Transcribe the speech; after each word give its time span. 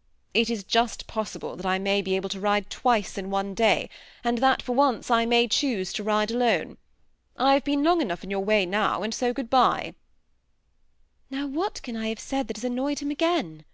^ 0.00 0.02
It 0.32 0.48
is 0.48 0.64
just 0.64 1.06
possible 1.06 1.56
that 1.56 1.66
I 1.66 1.78
may 1.78 2.00
be 2.00 2.12
abde 2.12 2.30
to 2.30 2.40
ride 2.40 2.70
twice 2.70 3.18
in 3.18 3.28
one 3.28 3.52
day, 3.52 3.90
and 4.24 4.38
that 4.38 4.62
for 4.62 4.72
once 4.72 5.10
I 5.10 5.26
may 5.26 5.46
choose 5.46 5.92
to 5.92 6.02
ride 6.02 6.30
alone. 6.30 6.78
I 7.36 7.52
have 7.52 7.64
been 7.64 7.84
long 7.84 8.00
enough 8.00 8.24
in 8.24 8.30
your 8.30 8.40
way 8.40 8.64
new, 8.64 8.78
BtA 8.78 9.12
so 9.12 9.34
good 9.34 9.50
by." 9.50 9.88
^' 9.94 9.94
Now, 11.28 11.46
what 11.46 11.82
can 11.82 11.98
I 11.98 12.08
have 12.08 12.18
said 12.18 12.48
that 12.48 12.56
has 12.56 12.64
annoyed 12.64 13.00
him 13.00 13.10
again 13.10 13.66